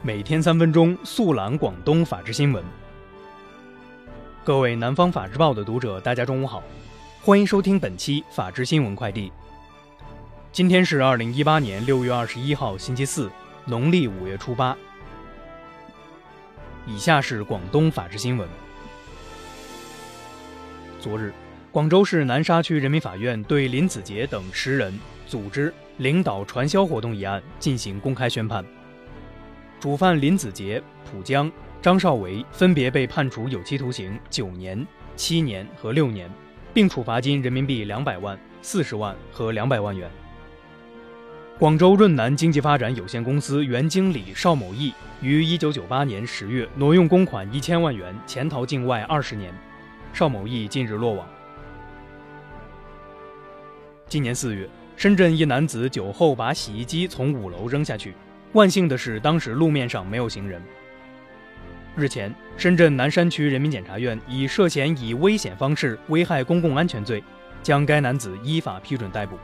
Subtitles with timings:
[0.00, 2.62] 每天三分钟速览广东法治新闻。
[4.44, 6.62] 各位南方法制报的读者，大家中午好，
[7.20, 9.32] 欢迎收听本期法治新闻快递。
[10.52, 13.28] 今天是二零一八年六月二十一号，星期四，
[13.64, 14.76] 农历五月初八。
[16.86, 18.48] 以下是广东法治新闻。
[21.00, 21.34] 昨日，
[21.72, 24.96] 广州市南沙区人民法院对林子杰等十人
[25.26, 28.64] 组织、领导传销活动一案进行公开宣判。
[29.80, 31.50] 主犯林子杰、浦江、
[31.80, 36.28] 张少维分别被判处有期徒刑九年、七年和六年，
[36.74, 40.10] 并处罚金人民币两百万、四十万和两百万元。
[41.60, 49.54] 广州润南经济发展有限公司原经理邵某义于一九九八年十月挪用公款一千万元，潜逃境外二十年。
[50.12, 51.24] 邵某义近日落网。
[54.08, 58.14] 今年四月，深圳一男子酒后把洗衣机从五楼扔下去。
[58.52, 60.62] 万幸的是，当时路面上没有行人。
[61.94, 67.22] 日前，深圳南山区人民检察院以涉嫌以危险方式危害公共安全罪，
[67.62, 69.38] 将该男子依法批准逮捕。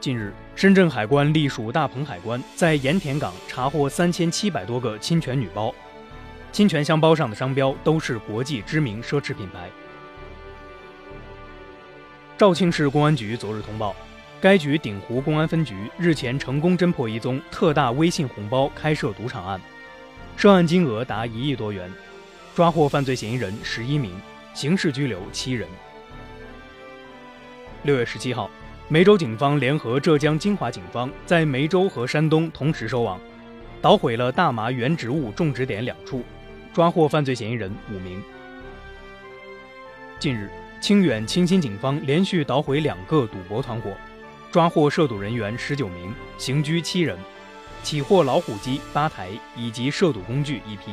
[0.00, 5.74] 近日，深圳海关隶属大鹏海关在盐田港查获三千七百多个侵权女包，
[6.52, 9.70] 侵权箱包上的商标都是国际知名奢侈品牌。
[12.36, 13.94] 肇庆市公安局昨日通报。
[14.40, 19.60] 该局鼎湖公安分局日前成功侦破一宗特大微信红包开设赌场案，
[20.36, 21.90] 涉案金额达一亿多元，
[22.54, 24.12] 抓获犯罪嫌疑人十一名，
[24.54, 25.66] 刑事拘留七人。
[27.82, 28.48] 六月十七号，
[28.86, 33.20] 梅州警方联合浙江金华警方在梅州和山东同时收网，
[33.82, 36.22] 捣毁了大麻原植物种植点两处，
[36.72, 38.22] 抓获犯罪嫌疑人五名。
[40.20, 40.48] 近日，
[40.80, 43.90] 清远清新警方连续捣毁两个赌博团伙。
[44.50, 47.18] 抓获涉赌人员十九名，刑拘七人，
[47.82, 50.92] 起获老虎机八台以及涉赌工具一批。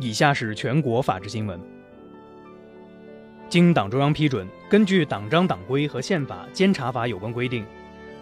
[0.00, 1.60] 以下是全国法制新闻。
[3.48, 7.64] 经党中央批准，根据党章党规和宪法、监察法有关规定，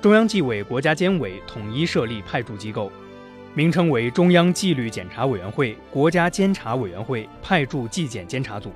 [0.02, 2.92] 中央纪委国家监委统一设立派驻机构，
[3.54, 8.70] 名称为中央纪律检查委员会国家监察委员会派驻纪检监察组。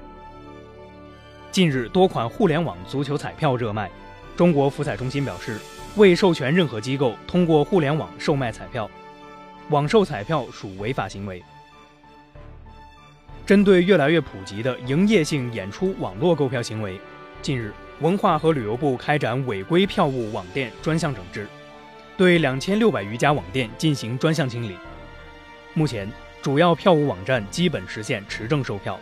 [1.53, 3.91] 近日，多款互联网足球彩票热卖。
[4.37, 5.59] 中国福彩中心表示，
[5.97, 8.89] 未授权任何机构通过互联网售卖彩票，
[9.71, 11.43] 网售彩票属违法行为。
[13.47, 17.01] 针对越来越普及的营业性演出网络购票行为，
[17.41, 21.49] 近日，文化和旅游部开展违规票务网店专项整治，
[22.19, 24.77] 对两千六百余家网店进行专项清理。
[25.73, 29.01] 目前，主要票务网站基本实现持证售票。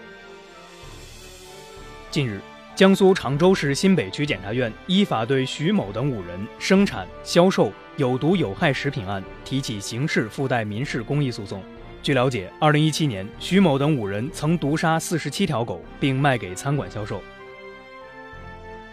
[2.13, 2.41] 近日。
[2.75, 11.63] 江苏常州市新北区检察院依法对徐某等五人生产、销售有毒有害食品案提起刑事附带民事公益诉讼。
[12.03, 17.23] 据了解，二零一七年，徐某等五人曾毒杀四十七条狗，并卖给餐馆销售。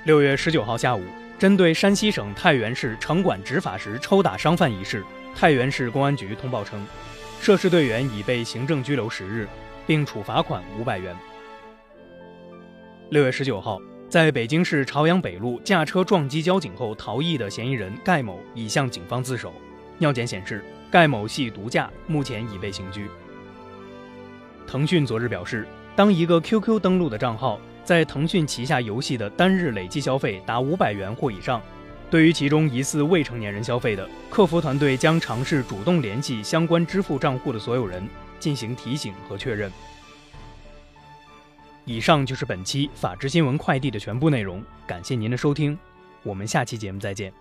[0.03, 1.01] 六月十九号下午，
[1.39, 5.03] 针对山西省太原市城管执法时抽打商贩一事，
[5.35, 6.85] 太原市公安局通报称，
[7.41, 9.47] 涉事队员已被行政拘留十日，
[9.87, 11.15] 并处罚款五百元。
[13.11, 13.77] 六月十九号，
[14.07, 19.51] 在北京市朝阳北路驾车撞击交警后逃逸的嫌疑人盖某已向警方自首。
[19.97, 23.09] 尿检显示，盖某系毒驾，目前已被刑拘。
[24.65, 31.61] 腾讯昨日表示，当一个 QQ 登录的账号在腾讯旗下游戏的单日累计消费达五百元或以上，
[32.09, 38.07] 对于其中疑似未成年人消费的，客服团队将尝试主动联系相关支付账户的所有人
[38.39, 39.69] 进行提醒和确认。
[41.85, 45.77] 以上就是本期法治新闻快递的全部内容，感谢您的收听，
[46.23, 47.33] 我们下期节目再见。